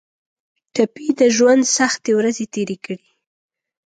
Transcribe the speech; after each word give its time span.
ټپي 0.73 1.07
د 1.19 1.21
ژوند 1.35 1.63
سختې 1.77 2.11
ورځې 2.19 2.45
تېرې 2.53 2.77
کړي. 2.85 3.07